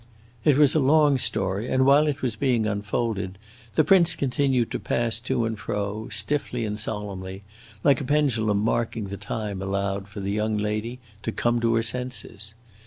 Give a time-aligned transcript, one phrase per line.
[0.43, 3.37] It was a long story, and while it was being unfolded,
[3.75, 7.43] the prince continued to pass to and fro, stiffly and solemnly,
[7.83, 11.83] like a pendulum marking the time allowed for the young lady to come to her
[11.83, 12.55] senses.